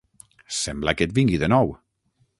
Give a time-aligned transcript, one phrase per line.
[0.61, 1.73] Sembla que et vingui de nou.